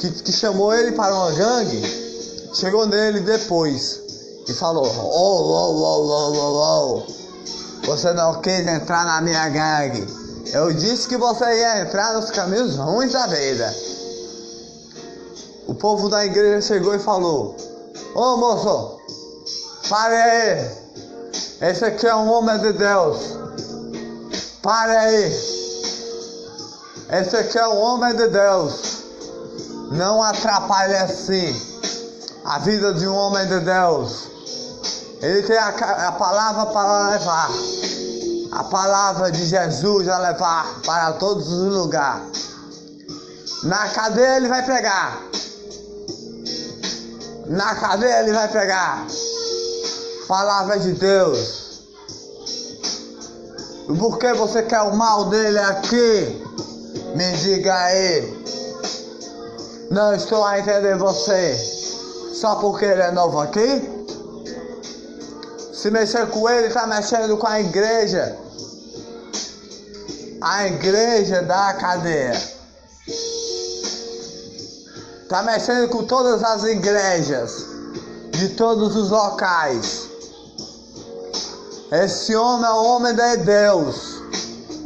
que, 0.00 0.10
que 0.10 0.32
chamou 0.32 0.74
ele 0.74 0.92
para 0.92 1.14
uma 1.14 1.32
gangue 1.32 2.50
chegou 2.54 2.86
nele 2.86 3.20
depois 3.20 4.00
e 4.48 4.52
falou: 4.52 4.86
Oh, 4.86 5.00
oh, 5.00 5.80
oh, 5.80 6.10
oh, 6.10 6.36
oh, 6.36 7.04
oh. 7.08 7.86
Você 7.86 8.12
não 8.12 8.40
quis 8.40 8.66
entrar 8.66 9.04
na 9.04 9.20
minha 9.20 9.48
gangue. 9.48 10.23
Eu 10.54 10.72
disse 10.72 11.08
que 11.08 11.16
você 11.16 11.44
ia 11.44 11.80
entrar 11.80 12.14
nos 12.14 12.30
caminhos 12.30 12.76
ruins 12.76 13.10
da 13.10 13.26
vida. 13.26 13.74
O 15.66 15.74
povo 15.74 16.08
da 16.08 16.24
igreja 16.24 16.74
chegou 16.74 16.94
e 16.94 16.98
falou: 17.00 17.56
Ô 18.14 18.36
moço, 18.36 19.00
pare 19.88 20.14
aí. 20.14 20.70
Esse 21.60 21.84
aqui 21.84 22.06
é 22.06 22.14
um 22.14 22.30
homem 22.30 22.56
de 22.60 22.72
Deus. 22.72 23.18
Pare 24.62 24.96
aí. 24.96 25.24
Esse 27.10 27.36
aqui 27.36 27.58
é 27.58 27.66
um 27.66 27.80
homem 27.80 28.14
de 28.14 28.28
Deus. 28.28 29.02
Não 29.90 30.22
atrapalhe 30.22 30.94
assim 30.94 31.52
a 32.44 32.60
vida 32.60 32.94
de 32.94 33.08
um 33.08 33.16
homem 33.16 33.44
de 33.48 33.58
Deus. 33.58 34.28
Ele 35.20 35.42
tem 35.42 35.58
a, 35.58 35.68
a 35.68 36.12
palavra 36.12 36.66
para 36.66 37.08
levar. 37.08 37.73
A 38.54 38.62
palavra 38.62 39.32
de 39.32 39.44
Jesus 39.44 40.08
a 40.08 40.18
levar 40.18 40.80
para 40.86 41.12
todos 41.14 41.48
os 41.48 41.74
lugares. 41.74 42.54
Na 43.64 43.88
cadeia 43.88 44.36
ele 44.36 44.48
vai 44.48 44.64
pegar. 44.64 45.20
Na 47.46 47.74
cadeia 47.74 48.20
ele 48.20 48.32
vai 48.32 48.46
pegar. 48.46 49.06
Palavra 50.28 50.78
de 50.78 50.92
Deus. 50.92 51.64
Por 53.98 54.18
que 54.18 54.32
você 54.34 54.62
quer 54.62 54.82
o 54.82 54.94
mal 54.94 55.24
dele 55.24 55.58
aqui? 55.58 56.42
Me 57.16 57.32
diga 57.38 57.74
aí. 57.74 58.44
Não 59.90 60.14
estou 60.14 60.44
a 60.44 60.60
entender 60.60 60.96
você. 60.96 61.56
Só 62.34 62.54
porque 62.56 62.84
ele 62.84 63.02
é 63.02 63.10
novo 63.10 63.40
aqui? 63.40 63.94
Se 65.72 65.90
mexer 65.90 66.26
com 66.30 66.48
ele, 66.48 66.68
está 66.68 66.86
mexendo 66.86 67.36
com 67.36 67.46
a 67.46 67.60
igreja. 67.60 68.43
A 70.46 70.66
igreja 70.66 71.40
da 71.40 71.72
cadeia. 71.72 72.38
Está 75.22 75.42
mexendo 75.42 75.88
com 75.88 76.04
todas 76.04 76.44
as 76.44 76.64
igrejas 76.64 77.64
de 78.30 78.50
todos 78.50 78.94
os 78.94 79.08
locais. 79.08 80.02
Esse 81.90 82.36
homem 82.36 82.66
é 82.68 82.72
o 82.74 82.84
homem 82.84 83.14
de 83.14 83.36
Deus. 83.38 84.20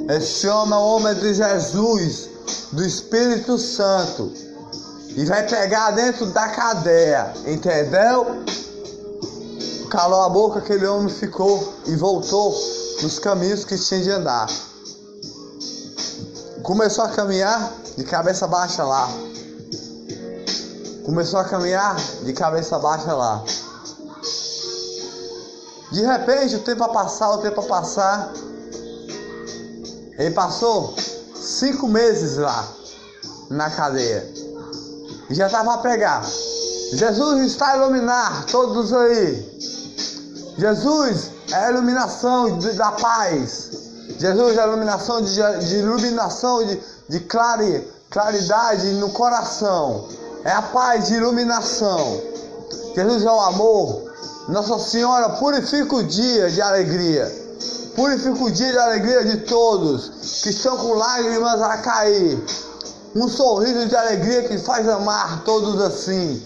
Esse 0.08 0.46
homem 0.46 0.74
é 0.74 0.76
o 0.76 0.86
homem 0.94 1.14
de 1.16 1.34
Jesus, 1.34 2.28
do 2.70 2.84
Espírito 2.84 3.58
Santo. 3.58 4.32
E 5.16 5.24
vai 5.24 5.44
pegar 5.44 5.90
dentro 5.90 6.26
da 6.26 6.50
cadeia, 6.50 7.32
entendeu? 7.44 8.44
Calou 9.90 10.22
a 10.22 10.28
boca, 10.28 10.60
aquele 10.60 10.86
homem 10.86 11.12
ficou 11.12 11.74
e 11.84 11.96
voltou 11.96 12.56
nos 13.02 13.18
caminhos 13.18 13.64
que 13.64 13.76
tinha 13.76 14.00
de 14.00 14.10
andar. 14.12 14.67
Começou 16.68 17.02
a 17.02 17.08
caminhar 17.08 17.72
de 17.96 18.04
cabeça 18.04 18.46
baixa 18.46 18.84
lá. 18.84 19.08
Começou 21.02 21.40
a 21.40 21.44
caminhar 21.44 21.96
de 22.24 22.34
cabeça 22.34 22.78
baixa 22.78 23.14
lá. 23.14 23.42
De 25.90 26.02
repente, 26.02 26.56
o 26.56 26.58
tempo 26.58 26.84
a 26.84 26.90
passar, 26.90 27.30
o 27.30 27.38
tempo 27.38 27.62
a 27.62 27.64
passar. 27.64 28.30
Ele 30.18 30.30
passou 30.34 30.94
cinco 31.34 31.88
meses 31.88 32.36
lá 32.36 32.68
na 33.48 33.70
cadeia. 33.70 34.30
E 35.30 35.34
já 35.34 35.46
estava 35.46 35.72
a 35.72 35.78
pregar. 35.78 36.22
Jesus 36.92 37.46
está 37.46 37.68
a 37.72 37.76
iluminar 37.78 38.44
todos 38.44 38.92
aí. 38.92 39.58
Jesus 40.58 41.30
é 41.50 41.54
a 41.64 41.70
iluminação 41.70 42.58
da 42.58 42.92
paz. 42.92 43.77
Jesus 44.18 44.58
a 44.58 44.66
iluminação 44.66 45.22
de, 45.22 45.34
de 45.60 45.76
iluminação 45.76 46.66
de, 46.66 46.82
de 47.08 47.20
clare, 47.20 47.88
claridade 48.10 48.88
no 48.94 49.10
coração. 49.10 50.08
É 50.44 50.50
a 50.50 50.62
paz 50.62 51.06
de 51.06 51.14
iluminação. 51.14 52.20
Jesus 52.96 53.22
é 53.24 53.30
o 53.30 53.40
amor. 53.40 54.12
Nossa 54.48 54.78
Senhora 54.78 55.30
purifica 55.30 55.94
o 55.94 56.02
dia 56.02 56.50
de 56.50 56.60
alegria. 56.60 57.32
Purifica 57.94 58.42
o 58.42 58.50
dia 58.50 58.72
de 58.72 58.78
alegria 58.78 59.24
de 59.24 59.36
todos 59.38 60.10
que 60.42 60.50
estão 60.50 60.76
com 60.76 60.94
lágrimas 60.94 61.62
a 61.62 61.76
cair. 61.78 62.44
Um 63.14 63.28
sorriso 63.28 63.86
de 63.86 63.94
alegria 63.94 64.48
que 64.48 64.58
faz 64.58 64.88
amar 64.88 65.42
todos 65.44 65.80
assim. 65.80 66.42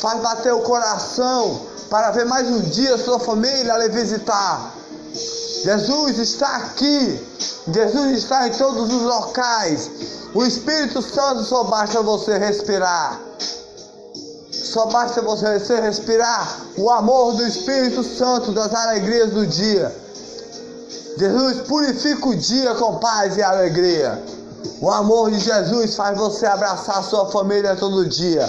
Faz 0.00 0.20
bater 0.20 0.52
o 0.52 0.60
coração 0.60 1.60
para 1.90 2.12
ver 2.12 2.24
mais 2.24 2.48
um 2.48 2.60
dia 2.60 2.96
sua 2.96 3.18
família 3.18 3.76
lhe 3.78 3.88
visitar. 3.88 4.74
Jesus 5.62 6.18
está 6.18 6.56
aqui. 6.56 7.20
Jesus 7.72 8.18
está 8.18 8.48
em 8.48 8.52
todos 8.52 8.92
os 8.92 9.02
locais. 9.02 9.90
O 10.34 10.44
Espírito 10.44 11.02
Santo 11.02 11.44
só 11.44 11.64
basta 11.64 12.02
você 12.02 12.38
respirar. 12.38 13.20
Só 14.50 14.86
basta 14.86 15.20
você 15.20 15.80
respirar 15.80 16.60
o 16.76 16.90
amor 16.90 17.34
do 17.34 17.46
Espírito 17.46 18.02
Santo 18.04 18.52
das 18.52 18.72
alegrias 18.72 19.30
do 19.30 19.46
dia. 19.46 19.94
Jesus 21.18 21.62
purifica 21.66 22.28
o 22.28 22.36
dia 22.36 22.74
com 22.76 22.96
paz 22.96 23.36
e 23.36 23.42
alegria. 23.42 24.22
O 24.80 24.90
amor 24.90 25.30
de 25.30 25.40
Jesus 25.40 25.94
faz 25.94 26.16
você 26.16 26.46
abraçar 26.46 27.02
sua 27.02 27.30
família 27.30 27.76
todo 27.76 28.06
dia. 28.06 28.48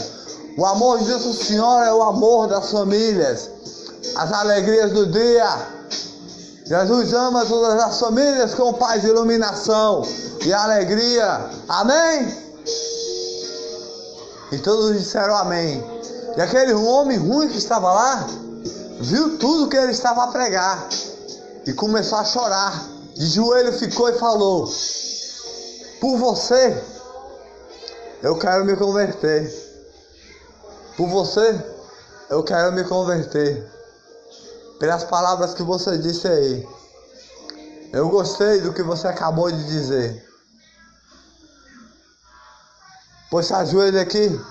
O 0.58 0.66
amor 0.66 1.00
de 1.00 1.10
Nossa 1.10 1.34
Senhora 1.34 1.88
é 1.88 1.94
o 1.94 2.04
amor 2.04 2.48
das 2.48 2.72
famílias. 2.72 3.50
As 4.16 4.32
alegrias 4.32 4.92
do 4.92 5.08
dia. 5.08 5.81
Jesus 6.72 7.12
ama 7.12 7.46
todas 7.46 7.84
as 7.84 8.00
famílias 8.00 8.54
com 8.54 8.72
paz, 8.72 9.04
iluminação 9.04 10.04
e 10.42 10.54
alegria. 10.54 11.50
Amém? 11.68 12.34
E 14.54 14.58
todos 14.60 14.98
disseram 14.98 15.36
amém. 15.36 15.84
E 16.38 16.42
aquele 16.42 16.72
homem 16.74 17.18
ruim 17.18 17.50
que 17.50 17.58
estava 17.58 17.92
lá 17.92 18.26
viu 19.02 19.38
tudo 19.38 19.68
que 19.68 19.76
ele 19.76 19.92
estava 19.92 20.24
a 20.24 20.28
pregar 20.28 20.88
e 21.68 21.74
começou 21.74 22.20
a 22.20 22.24
chorar. 22.24 22.82
De 23.16 23.26
joelho 23.26 23.74
ficou 23.74 24.08
e 24.08 24.14
falou: 24.14 24.66
Por 26.00 26.18
você, 26.18 26.82
eu 28.24 28.38
quero 28.38 28.64
me 28.64 28.78
converter. 28.78 29.54
Por 30.96 31.10
você, 31.10 31.54
eu 32.30 32.42
quero 32.44 32.72
me 32.72 32.86
converter. 32.86 33.81
Pelas 34.82 35.04
palavras 35.04 35.54
que 35.54 35.62
você 35.62 35.96
disse 35.96 36.28
aí. 36.28 36.68
Eu 37.94 38.10
gostei 38.10 38.62
do 38.62 38.74
que 38.74 38.82
você 38.82 39.08
acabou 39.08 39.52
de 39.52 39.64
dizer. 39.64 40.28
Pois 43.30 43.46
se 43.46 43.54
ajoelhe 43.54 44.00
aqui. 44.00 44.42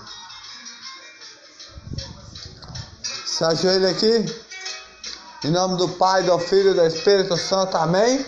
Se 3.25 3.43
ajoelhe 3.43 3.87
aqui. 3.87 4.25
Em 5.43 5.51
nome 5.51 5.75
do 5.75 5.89
Pai, 5.89 6.23
do 6.23 6.39
Filho 6.39 6.71
e 6.71 6.75
do 6.75 6.85
Espírito 6.85 7.35
Santo. 7.35 7.75
Amém. 7.75 8.25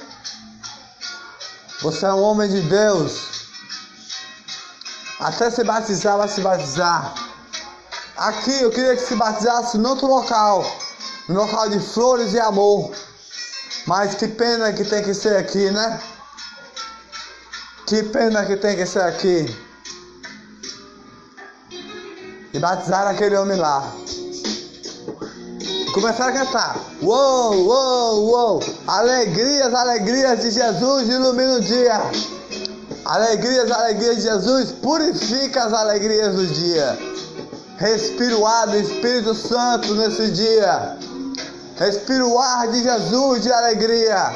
Você 1.83 2.05
é 2.05 2.13
um 2.13 2.21
homem 2.21 2.49
de 2.49 2.59
Deus. 2.63 3.47
Até 5.21 5.49
se 5.49 5.63
batizar, 5.63 6.17
vai 6.17 6.27
se 6.27 6.41
batizar. 6.41 7.13
Aqui 8.17 8.61
eu 8.61 8.71
queria 8.71 8.93
que 8.93 9.03
se 9.03 9.15
batizasse 9.15 9.77
em 9.77 9.85
outro 9.85 10.07
local. 10.07 10.82
No 11.29 11.41
local 11.41 11.69
de 11.69 11.79
flores 11.79 12.33
e 12.33 12.39
amor. 12.39 12.91
Mas 13.85 14.15
que 14.15 14.27
pena 14.27 14.73
que 14.73 14.83
tem 14.83 15.03
que 15.03 15.13
ser 15.13 15.37
aqui, 15.37 15.71
né? 15.71 15.99
Que 17.85 18.03
pena 18.03 18.45
que 18.45 18.55
tem 18.57 18.75
que 18.75 18.85
ser 18.85 19.03
aqui. 19.03 19.55
E 22.53 22.59
batizar 22.59 23.07
aquele 23.07 23.35
homem 23.35 23.57
lá. 23.57 23.91
Começaram 25.93 26.33
a 26.33 26.45
cantar. 26.45 26.79
Uou, 27.01 27.53
uou, 27.67 28.23
uou. 28.29 28.63
Alegrias, 28.87 29.73
alegrias 29.73 30.41
de 30.41 30.51
Jesus 30.51 31.07
ilumina 31.07 31.57
o 31.57 31.61
dia. 31.61 32.01
Alegrias, 33.05 33.69
alegrias 33.69 34.15
de 34.15 34.21
Jesus 34.23 34.71
purifica 34.71 35.65
as 35.65 35.73
alegrias 35.73 36.35
do 36.35 36.47
dia. 36.47 36.97
Respira 37.77 38.37
o 38.37 38.47
ar 38.47 38.67
do 38.67 38.77
Espírito 38.77 39.35
Santo 39.35 39.93
nesse 39.93 40.31
dia. 40.31 40.97
Respira 41.77 42.25
o 42.25 42.37
ar 42.37 42.67
de 42.67 42.83
Jesus 42.83 43.41
de 43.41 43.51
alegria. 43.51 44.31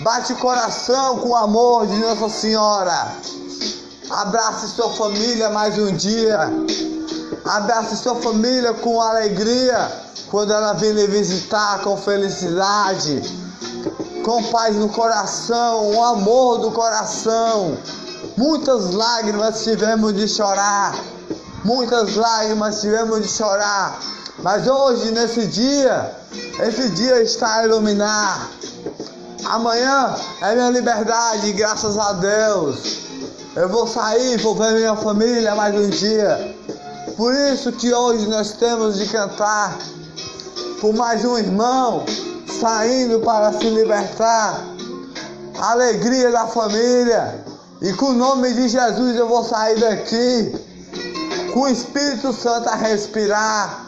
Bate 0.00 0.34
o 0.34 0.36
coração 0.36 1.18
com 1.18 1.30
o 1.30 1.36
amor 1.36 1.86
de 1.86 1.96
Nossa 1.96 2.28
Senhora. 2.28 3.12
Abrace 4.10 4.68
sua 4.68 4.90
família 4.90 5.48
mais 5.48 5.78
um 5.78 5.90
dia. 5.96 6.50
Abrace 7.46 7.96
sua 7.96 8.14
família 8.16 8.74
com 8.74 9.00
alegria 9.00 9.90
quando 10.30 10.52
ela 10.52 10.74
vem 10.74 10.92
lhe 10.92 11.06
visitar 11.06 11.80
com 11.80 11.96
felicidade, 11.96 13.22
com 14.22 14.42
paz 14.44 14.76
no 14.76 14.90
coração, 14.90 15.94
o 15.94 16.04
amor 16.04 16.58
do 16.58 16.70
coração. 16.72 17.78
Muitas 18.36 18.92
lágrimas 18.92 19.64
tivemos 19.64 20.14
de 20.14 20.28
chorar, 20.28 20.94
muitas 21.64 22.14
lágrimas 22.14 22.82
tivemos 22.82 23.22
de 23.22 23.28
chorar, 23.28 23.98
mas 24.42 24.66
hoje, 24.66 25.10
nesse 25.10 25.46
dia, 25.46 26.12
esse 26.60 26.90
dia 26.90 27.22
está 27.22 27.56
a 27.56 27.64
iluminar. 27.64 28.50
Amanhã 29.44 30.14
é 30.42 30.54
minha 30.54 30.70
liberdade, 30.70 31.52
graças 31.52 31.96
a 31.98 32.12
Deus. 32.12 32.98
Eu 33.56 33.68
vou 33.68 33.86
sair, 33.88 34.38
vou 34.38 34.54
ver 34.54 34.72
minha 34.74 34.94
família 34.94 35.54
mais 35.54 35.74
um 35.74 35.88
dia. 35.88 36.56
Por 37.16 37.34
isso 37.34 37.72
que 37.72 37.92
hoje 37.92 38.28
nós 38.28 38.52
temos 38.52 38.96
de 38.96 39.06
cantar 39.06 39.76
por 40.80 40.94
mais 40.94 41.24
um 41.24 41.36
irmão 41.36 42.04
saindo 42.60 43.18
para 43.20 43.52
se 43.52 43.68
libertar. 43.68 44.60
Alegria 45.58 46.30
da 46.30 46.46
família. 46.46 47.44
E 47.82 47.92
com 47.94 48.10
o 48.10 48.12
nome 48.12 48.52
de 48.54 48.68
Jesus 48.68 49.16
eu 49.16 49.26
vou 49.26 49.42
sair 49.42 49.80
daqui 49.80 50.52
com 51.52 51.62
o 51.62 51.68
Espírito 51.68 52.32
Santo 52.32 52.68
a 52.68 52.76
respirar. 52.76 53.87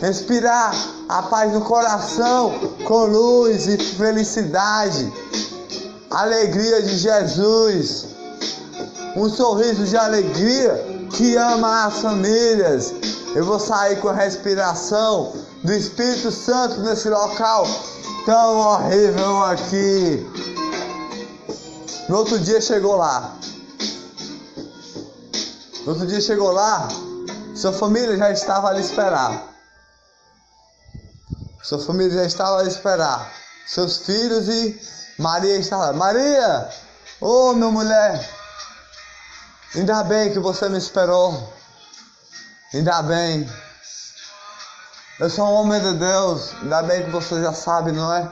Respirar 0.00 0.74
a 1.08 1.22
paz 1.22 1.52
no 1.52 1.60
coração 1.62 2.52
com 2.84 3.06
luz 3.06 3.66
e 3.66 3.76
felicidade. 3.76 5.12
Alegria 6.10 6.82
de 6.82 6.96
Jesus. 6.96 8.06
Um 9.16 9.28
sorriso 9.28 9.84
de 9.84 9.96
alegria 9.96 11.06
que 11.12 11.36
ama 11.36 11.86
as 11.86 11.98
famílias. 11.98 12.94
Eu 13.34 13.44
vou 13.44 13.58
sair 13.58 14.00
com 14.00 14.08
a 14.08 14.12
respiração 14.12 15.32
do 15.64 15.72
Espírito 15.72 16.30
Santo 16.30 16.80
nesse 16.80 17.08
local 17.08 17.66
tão 18.24 18.58
horrível 18.58 19.44
aqui. 19.44 20.26
No 22.08 22.18
outro 22.18 22.38
dia 22.38 22.60
chegou 22.60 22.96
lá. 22.96 23.36
No 25.84 25.92
outro 25.92 26.06
dia 26.06 26.20
chegou 26.20 26.52
lá, 26.52 26.88
sua 27.54 27.72
família 27.72 28.16
já 28.16 28.30
estava 28.30 28.68
ali 28.68 28.80
esperar. 28.80 29.57
Sua 31.62 31.78
família 31.78 32.14
já 32.14 32.24
estava 32.24 32.58
ali 32.58 32.68
esperar. 32.68 33.32
Seus 33.66 33.98
filhos 33.98 34.48
e 34.48 34.80
Maria 35.18 35.56
estava 35.56 35.86
lá. 35.86 35.92
Maria! 35.92 36.68
Ô 37.20 37.50
oh, 37.50 37.54
minha 37.54 37.70
mulher! 37.70 38.38
Ainda 39.74 40.02
bem 40.04 40.32
que 40.32 40.38
você 40.38 40.68
me 40.68 40.78
esperou. 40.78 41.52
Ainda 42.72 43.02
bem. 43.02 43.48
Eu 45.20 45.28
sou 45.28 45.46
um 45.46 45.52
homem 45.52 45.80
de 45.80 45.94
Deus, 45.94 46.52
ainda 46.62 46.82
bem 46.82 47.04
que 47.04 47.10
você 47.10 47.42
já 47.42 47.52
sabe, 47.52 47.90
não 47.90 48.12
é? 48.12 48.30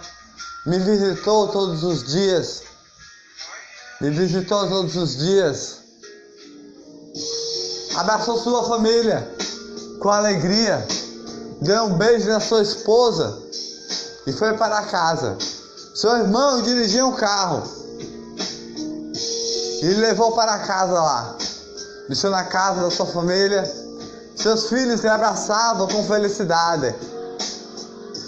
Me 0.65 0.79
visitou 0.79 1.49
todos 1.49 1.83
os 1.83 2.05
dias. 2.05 2.63
Me 4.01 4.11
visitou 4.11 4.69
todos 4.69 4.95
os 4.95 5.17
dias. 5.17 5.79
Abraçou 7.97 8.39
sua 8.39 8.67
família 8.69 9.29
com 10.01 10.11
alegria. 10.11 10.87
Deu 11.61 11.85
um 11.85 11.95
beijo 11.95 12.29
na 12.29 12.41
sua 12.41 12.63
esposa 12.63 13.39
e 14.27 14.33
foi 14.33 14.55
para 14.55 14.83
casa. 14.83 15.37
Seu 15.95 16.17
irmão 16.17 16.63
dirigia 16.63 17.07
um 17.07 17.13
carro 17.13 17.63
e 19.83 19.95
levou 19.99 20.33
para 20.33 20.59
casa 20.61 20.95
lá. 20.95 21.37
Deixou 22.09 22.31
na 22.31 22.45
casa 22.45 22.83
da 22.83 22.91
sua 22.91 23.07
família 23.07 23.87
seus 24.37 24.69
filhos 24.69 25.01
lhe 25.01 25.09
abraçavam 25.09 25.89
com 25.89 26.05
felicidade 26.05 26.95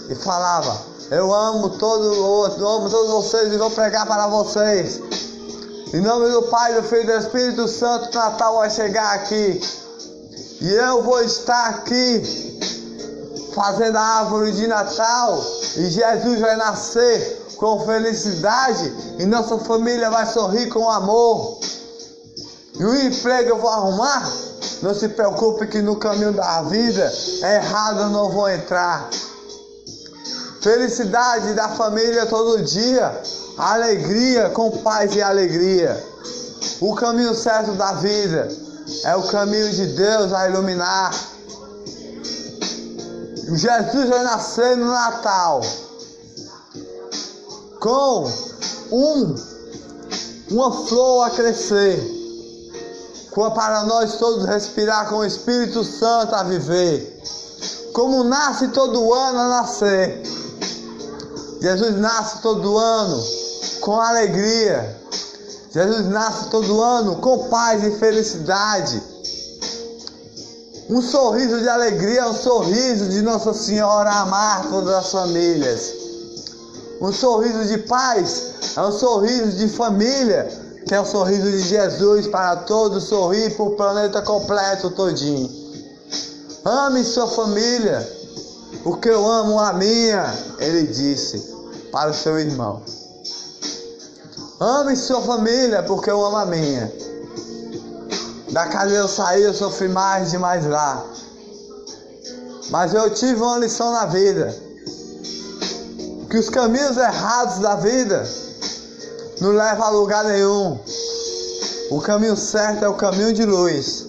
e 0.08 0.14
falava: 0.14 0.76
Eu 1.10 1.32
amo 1.32 1.68
todo, 1.78 2.02
eu 2.02 2.68
amo 2.68 2.90
todos 2.90 3.10
vocês 3.10 3.52
e 3.52 3.58
vou 3.58 3.70
pregar 3.70 4.06
para 4.06 4.26
vocês. 4.26 5.00
Em 5.92 6.00
nome 6.00 6.30
do 6.30 6.42
Pai, 6.44 6.74
do 6.74 6.82
Filho 6.82 7.02
e 7.02 7.06
do 7.06 7.12
Espírito 7.12 7.68
Santo, 7.68 8.12
Natal 8.14 8.56
vai 8.56 8.70
chegar 8.70 9.14
aqui. 9.14 9.60
E 10.60 10.72
eu 10.72 11.02
vou 11.02 11.22
estar 11.22 11.68
aqui 11.68 12.47
fazendo 13.58 13.96
a 13.96 14.02
árvore 14.20 14.52
de 14.52 14.66
Natal. 14.66 15.44
E 15.76 15.90
Jesus 15.90 16.40
vai 16.40 16.56
nascer 16.56 17.46
com 17.56 17.84
felicidade. 17.84 18.94
E 19.18 19.26
nossa 19.26 19.58
família 19.58 20.10
vai 20.10 20.26
sorrir 20.26 20.68
com 20.68 20.88
amor. 20.88 21.58
E 22.78 22.84
o 22.84 22.94
emprego 22.94 23.50
eu 23.50 23.58
vou 23.58 23.70
arrumar 23.70 24.48
não 24.82 24.94
se 24.94 25.08
preocupe 25.08 25.66
que 25.66 25.82
no 25.82 25.96
caminho 25.96 26.32
da 26.32 26.62
vida 26.62 27.12
é 27.42 27.56
errado 27.56 28.00
eu 28.02 28.10
não 28.10 28.30
vou 28.30 28.48
entrar. 28.48 29.08
Felicidade 30.62 31.52
da 31.54 31.68
família 31.70 32.26
todo 32.26 32.62
dia. 32.62 33.20
Alegria 33.56 34.50
com 34.50 34.70
paz 34.70 35.14
e 35.16 35.22
alegria. 35.22 36.00
O 36.80 36.94
caminho 36.94 37.34
certo 37.34 37.72
da 37.72 37.92
vida 37.94 38.48
é 39.04 39.16
o 39.16 39.24
caminho 39.24 39.68
de 39.70 39.86
Deus 39.86 40.32
a 40.32 40.48
iluminar. 40.48 41.12
Jesus 43.56 44.08
vai 44.08 44.22
nascer 44.22 44.76
no 44.76 44.86
Natal 44.86 45.60
com 47.80 48.30
um, 48.90 49.34
uma 50.50 50.86
flor 50.86 51.26
a 51.26 51.30
crescer 51.30 52.18
para 53.54 53.84
nós 53.84 54.16
todos 54.16 54.46
respirar 54.46 55.08
com 55.08 55.16
o 55.16 55.24
Espírito 55.24 55.84
Santo 55.84 56.34
a 56.34 56.42
viver. 56.42 57.22
Como 57.92 58.24
nasce 58.24 58.68
todo 58.68 59.14
ano 59.14 59.38
a 59.38 59.48
nascer. 59.48 60.22
Jesus 61.60 61.96
nasce 61.96 62.42
todo 62.42 62.76
ano 62.76 63.22
com 63.80 64.00
alegria. 64.00 64.98
Jesus 65.70 66.06
nasce 66.06 66.48
todo 66.50 66.82
ano 66.82 67.16
com 67.16 67.48
paz 67.48 67.84
e 67.84 67.92
felicidade. 67.92 69.00
Um 70.88 71.02
sorriso 71.02 71.60
de 71.60 71.68
alegria, 71.68 72.26
um 72.26 72.34
sorriso 72.34 73.10
de 73.10 73.20
Nossa 73.20 73.52
Senhora 73.52 74.10
amar 74.10 74.70
todas 74.70 74.94
as 74.94 75.10
famílias. 75.10 75.92
Um 76.98 77.12
sorriso 77.12 77.66
de 77.66 77.76
paz 77.78 78.54
é 78.74 78.80
um 78.80 78.92
sorriso 78.92 79.52
de 79.52 79.68
família, 79.68 80.48
que 80.86 80.94
é 80.94 81.00
o 81.00 81.04
sorriso 81.04 81.50
de 81.50 81.60
Jesus 81.60 82.26
para 82.28 82.56
todos 82.56 83.04
sorrir 83.04 83.54
para 83.54 83.64
o 83.66 83.76
planeta 83.76 84.22
completo 84.22 84.88
todinho. 84.90 85.50
Ame 86.64 87.04
sua 87.04 87.26
família, 87.26 88.08
porque 88.82 89.10
eu 89.10 89.30
amo 89.30 89.60
a 89.60 89.74
minha, 89.74 90.32
ele 90.58 90.84
disse 90.86 91.54
para 91.92 92.10
o 92.10 92.14
seu 92.14 92.38
irmão. 92.38 92.80
Ame 94.58 94.96
sua 94.96 95.20
família, 95.20 95.82
porque 95.82 96.10
eu 96.10 96.24
amo 96.24 96.36
a 96.38 96.46
minha. 96.46 96.90
Da 98.58 98.66
casa 98.66 98.92
eu 98.92 99.06
saí, 99.06 99.44
eu 99.44 99.54
sofri 99.54 99.86
mais 99.86 100.32
de 100.32 100.38
mais 100.38 100.66
lá. 100.66 101.06
Mas 102.70 102.92
eu 102.92 103.08
tive 103.08 103.40
uma 103.40 103.56
lição 103.56 103.92
na 103.92 104.06
vida. 104.06 104.52
Que 106.28 106.38
os 106.38 106.50
caminhos 106.50 106.96
errados 106.96 107.60
da 107.60 107.76
vida 107.76 108.28
não 109.40 109.50
levam 109.52 109.86
a 109.86 109.90
lugar 109.90 110.24
nenhum. 110.24 110.76
O 111.92 112.00
caminho 112.00 112.36
certo 112.36 112.84
é 112.84 112.88
o 112.88 112.96
caminho 112.96 113.32
de 113.32 113.44
luz. 113.44 114.04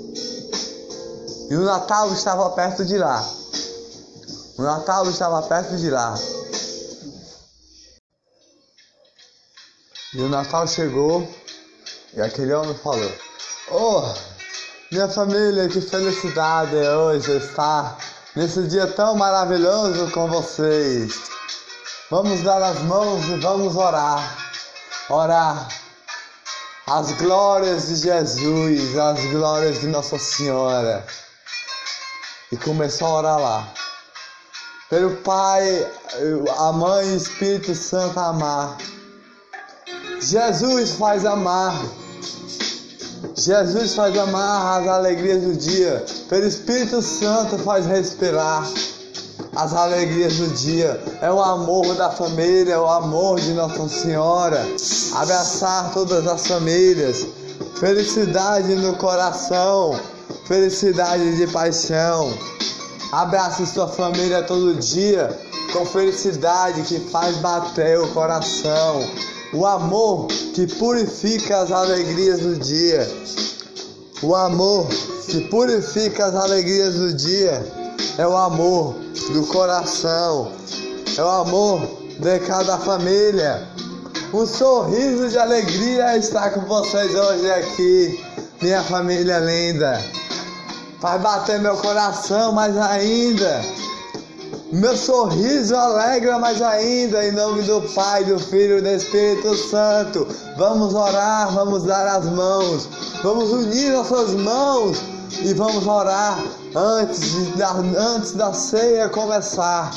E 1.52 1.56
o 1.56 1.62
Natal 1.62 2.12
estava 2.12 2.50
perto 2.50 2.84
de 2.84 2.98
lá. 2.98 3.24
O 4.58 4.64
Natal 4.64 5.08
estava 5.12 5.44
perto 5.44 5.78
de 5.78 5.92
lá. 5.92 6.16
E 10.16 10.22
o 10.22 10.28
Natal 10.28 10.66
chegou 10.66 11.30
e 12.16 12.20
aquele 12.20 12.52
homem 12.52 12.74
falou: 12.74 13.12
Oh, 13.72 14.29
minha 14.92 15.08
família, 15.08 15.68
que 15.68 15.82
felicidade 15.82 16.76
é 16.78 16.96
hoje 16.96 17.38
estar 17.38 17.98
nesse 18.36 18.64
dia 18.64 18.88
tão 18.88 19.16
maravilhoso 19.16 20.10
com 20.12 20.28
vocês. 20.28 21.30
Vamos 22.10 22.42
dar 22.42 22.62
as 22.62 22.80
mãos 22.84 23.24
e 23.26 23.36
vamos 23.40 23.76
orar. 23.76 24.38
Orar 25.10 25.68
as 26.88 27.12
glórias 27.14 27.88
de 27.88 27.96
Jesus, 27.98 28.98
as 28.98 29.20
glórias 29.32 29.80
de 29.80 29.88
Nossa 29.88 30.18
Senhora. 30.18 31.06
E 32.52 32.58
começou 32.58 33.08
a 33.08 33.14
orar 33.14 33.40
lá. 33.40 33.68
Pelo 34.90 35.16
Pai, 35.18 35.88
a 36.58 36.72
Mãe 36.72 37.10
e 37.10 37.16
Espírito 37.16 37.76
Santo 37.76 38.20
amar 38.20 38.78
Jesus 40.22 40.92
faz 40.92 41.26
amar. 41.26 41.74
Jesus 43.36 43.96
faz 43.96 44.18
amar 44.18 44.82
as 44.82 44.88
alegrias 44.88 45.42
do 45.42 45.54
dia. 45.54 46.04
Pelo 46.28 46.46
Espírito 46.46 47.02
Santo 47.02 47.58
faz 47.60 47.86
respirar 47.86 48.68
as 49.56 49.74
alegrias 49.74 50.36
do 50.38 50.48
dia. 50.48 51.02
É 51.22 51.32
o 51.32 51.42
amor 51.42 51.96
da 51.96 52.10
família, 52.10 52.74
é 52.74 52.80
o 52.80 52.88
amor 52.88 53.40
de 53.40 53.54
Nossa 53.54 53.88
Senhora. 53.90 54.66
Abraçar 55.16 55.92
todas 55.94 56.28
as 56.28 56.48
famílias. 56.48 57.26
Felicidade 57.80 58.76
no 58.76 58.96
coração. 58.96 60.00
Felicidade 60.46 61.38
de 61.38 61.48
paixão. 61.48 62.34
Abrace 63.12 63.66
sua 63.66 63.88
família 63.88 64.44
todo 64.44 64.76
dia 64.76 65.38
com 65.74 65.86
felicidade 65.86 66.82
que 66.84 67.00
faz 67.00 67.38
bater 67.38 68.00
o 68.00 68.08
coração 68.10 69.08
o 69.54 69.66
amor 69.66 70.28
que 70.54 70.68
purifica 70.68 71.62
as 71.62 71.72
alegrias 71.72 72.40
do 72.40 72.56
dia, 72.58 73.08
o 74.22 74.36
amor 74.36 74.88
que 75.28 75.42
purifica 75.50 76.26
as 76.26 76.36
alegrias 76.36 76.96
do 76.96 77.14
dia 77.14 77.64
é 78.18 78.28
o 78.28 78.36
amor 78.38 78.96
do 79.34 79.46
coração, 79.48 80.52
é 81.18 81.24
o 81.24 81.28
amor 81.28 81.82
de 82.20 82.40
cada 82.40 82.78
família. 82.78 83.68
Um 84.34 84.46
sorriso 84.46 85.30
de 85.30 85.38
alegria 85.38 86.18
está 86.18 86.52
com 86.52 86.62
vocês 86.62 87.16
hoje 87.16 87.52
aqui, 87.52 88.24
minha 88.62 88.84
família 88.84 89.40
linda. 89.40 90.00
Faz 91.00 91.22
bater 91.22 91.60
meu 91.60 91.78
coração 91.78 92.52
mais 92.52 92.78
ainda 92.78 93.62
meu 94.72 94.96
sorriso 94.96 95.76
alegra 95.76 96.38
mais 96.38 96.62
ainda, 96.62 97.26
em 97.26 97.32
nome 97.32 97.64
do 97.64 97.82
Pai, 97.94 98.24
do 98.24 98.38
Filho 98.38 98.78
e 98.78 98.82
do 98.82 98.90
Espírito 98.90 99.56
Santo. 99.56 100.28
Vamos 100.58 100.94
orar, 100.94 101.52
vamos 101.52 101.84
dar 101.84 102.06
as 102.06 102.26
mãos, 102.26 102.88
vamos 103.24 103.52
unir 103.52 103.92
nossas 103.94 104.36
mãos 104.36 105.02
e 105.42 105.56
vamos 105.56 105.88
orar 105.88 106.38
antes, 106.76 107.56
da, 107.56 107.72
antes 107.72 108.34
da 108.34 108.54
ceia 108.54 109.10
começar. 109.10 109.92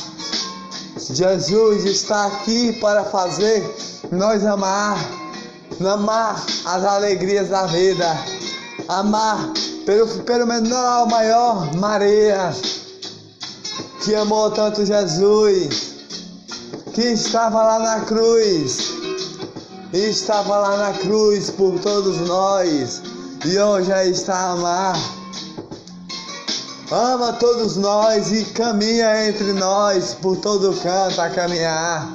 Jesus 0.96 1.84
está 1.84 2.28
aqui 2.28 2.72
para 2.80 3.04
fazer 3.04 3.62
nós 4.10 4.42
amar, 4.46 4.98
amar 5.86 6.42
as 6.64 6.82
alegrias 6.82 7.48
da 7.50 7.66
vida, 7.66 8.16
amar 8.88 9.52
pelo, 9.84 10.06
pelo 10.20 10.46
menor 10.46 10.86
ao 10.86 11.06
maior, 11.08 11.74
Maria 11.74 12.54
que 14.02 14.16
amou 14.16 14.50
tanto 14.50 14.84
Jesus, 14.84 15.94
que 16.92 17.02
estava 17.02 17.62
lá 17.62 17.78
na 17.78 18.00
cruz, 18.00 18.94
estava 19.92 20.58
lá 20.58 20.76
na 20.76 20.98
cruz 20.98 21.50
por 21.50 21.78
todos 21.78 22.18
nós, 22.28 23.00
e 23.44 23.56
hoje 23.56 23.92
está 24.10 24.34
a 24.34 24.50
amar. 24.52 24.96
Ama 26.90 27.32
todos 27.34 27.76
nós 27.76 28.32
e 28.32 28.44
caminha 28.46 29.28
entre 29.28 29.52
nós 29.52 30.14
por 30.20 30.36
todo 30.36 30.76
canto 30.82 31.20
a 31.20 31.30
caminhar. 31.30 32.06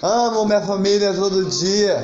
Amo 0.00 0.46
minha 0.46 0.62
família 0.62 1.12
todo 1.12 1.44
dia. 1.46 2.00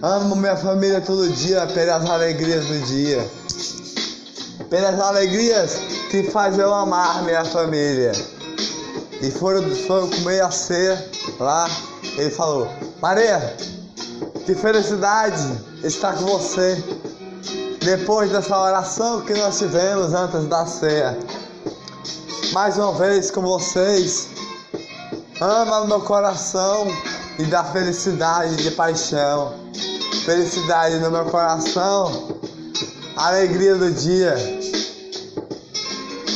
Amo 0.00 0.36
minha 0.36 0.56
família 0.56 1.00
todo 1.00 1.28
dia 1.28 1.66
pelas 1.66 2.08
alegrias 2.08 2.64
do 2.64 2.78
dia. 2.86 3.28
Pelas 4.70 4.98
alegrias 4.98 5.95
faz 6.24 6.58
eu 6.58 6.72
amar 6.72 7.22
minha 7.22 7.44
família. 7.44 8.12
E 9.20 9.30
foram, 9.30 9.62
foram 9.86 10.08
comer 10.10 10.40
a 10.40 10.50
ceia 10.50 11.10
lá. 11.38 11.68
Ele 12.16 12.30
falou: 12.30 12.68
Maria, 13.00 13.56
que 14.44 14.54
felicidade 14.54 15.42
estar 15.82 16.14
com 16.14 16.26
você. 16.26 16.82
Depois 17.80 18.30
dessa 18.30 18.58
oração 18.58 19.20
que 19.22 19.34
nós 19.34 19.58
tivemos 19.58 20.12
antes 20.12 20.44
da 20.46 20.66
ceia. 20.66 21.18
Mais 22.52 22.76
uma 22.78 22.92
vez 22.92 23.30
com 23.30 23.40
vocês. 23.40 24.28
Ama 25.40 25.80
no 25.80 25.86
meu 25.86 26.00
coração 26.00 26.86
e 27.38 27.44
dá 27.44 27.62
felicidade 27.64 28.56
de 28.56 28.70
paixão. 28.70 29.54
Felicidade 30.24 30.98
no 30.98 31.10
meu 31.10 31.24
coração. 31.26 32.40
Alegria 33.16 33.74
do 33.76 33.90
dia 33.92 34.36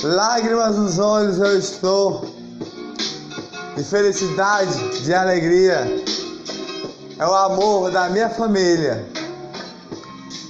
Lágrimas 0.02 0.76
nos 0.76 0.98
olhos 0.98 1.36
eu 1.38 1.58
estou, 1.58 2.24
de 3.76 3.84
felicidade, 3.84 5.02
de 5.02 5.12
alegria. 5.12 6.04
É 7.18 7.26
o 7.26 7.34
amor 7.34 7.90
da 7.90 8.08
minha 8.08 8.30
família. 8.30 9.06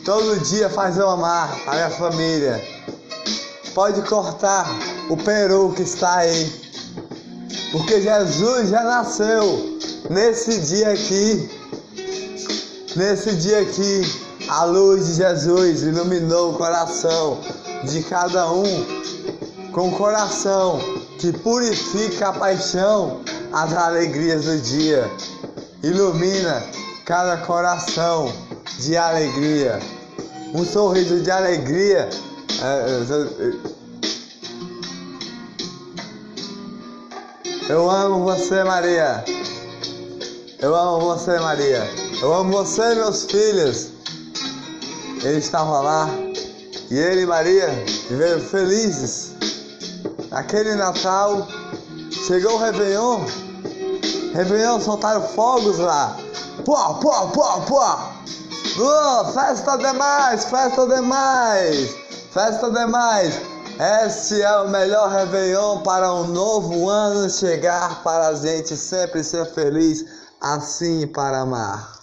Todo 0.05 0.39
dia 0.45 0.71
faz 0.71 0.97
eu 0.97 1.11
amar 1.11 1.53
a 1.67 1.73
minha 1.73 1.91
família. 1.91 2.63
Pode 3.75 4.01
cortar 4.03 4.71
o 5.09 5.17
peru 5.17 5.73
que 5.73 5.83
está 5.83 6.19
aí. 6.19 6.71
Porque 7.73 8.01
Jesus 8.01 8.69
já 8.69 8.85
nasceu 8.85 9.79
nesse 10.09 10.61
dia 10.61 10.91
aqui. 10.91 11.51
Nesse 12.95 13.35
dia 13.35 13.63
aqui, 13.63 14.03
a 14.49 14.63
luz 14.63 15.07
de 15.07 15.15
Jesus 15.15 15.83
iluminou 15.83 16.53
o 16.53 16.55
coração 16.57 17.41
de 17.83 18.01
cada 18.05 18.49
um 18.53 19.01
com 19.73 19.91
coração 19.93 20.81
que 21.19 21.33
purifica 21.33 22.29
a 22.29 22.33
paixão, 22.33 23.21
as 23.53 23.73
alegrias 23.75 24.45
do 24.45 24.59
dia. 24.59 25.11
Ilumina 25.83 26.63
cada 27.05 27.39
coração 27.39 28.33
de 28.79 28.97
alegria. 28.97 29.79
Um 30.55 30.65
sorriso 30.65 31.21
de 31.21 31.31
alegria. 31.31 32.09
É, 32.63 32.95
é, 37.69 37.73
eu 37.73 37.91
amo 37.91 38.25
você, 38.25 38.65
Maria. 38.65 39.25
Eu 40.59 40.75
amo 40.75 41.01
você, 41.01 41.39
Maria. 41.39 41.89
Eu 42.21 42.35
amo 42.35 42.53
você, 42.53 42.95
meus 42.95 43.25
filhos. 43.25 43.91
ele 45.23 45.39
estava 45.39 45.81
lá 45.81 46.09
e 46.91 46.99
ele 46.99 47.23
e 47.23 47.27
Maria 47.27 47.69
viveram 48.09 48.41
felizes. 48.41 49.30
Naquele 50.31 50.77
Natal, 50.77 51.49
chegou 52.27 52.55
o 52.55 52.59
Réveillon, 52.59 53.21
Réveillon 54.33 54.81
soltaram 54.81 55.23
fogos 55.23 55.79
lá. 55.79 56.17
Pô, 56.65 56.95
pô, 56.95 57.29
pô, 57.29 57.61
pô! 57.63 57.81
Oh, 58.79 59.25
festa 59.33 59.77
demais, 59.77 60.45
festa 60.45 60.87
demais, 60.87 61.91
festa 62.33 62.71
demais. 62.71 63.41
Este 64.07 64.41
é 64.41 64.59
o 64.61 64.69
melhor 64.69 65.11
Réveillon 65.11 65.81
para 65.83 66.15
um 66.15 66.29
novo 66.29 66.89
ano 66.89 67.29
chegar 67.29 68.01
para 68.05 68.29
a 68.29 68.35
gente 68.35 68.77
sempre 68.77 69.25
ser 69.25 69.47
feliz, 69.47 70.05
assim 70.41 71.09
para 71.09 71.41
amar. 71.41 72.00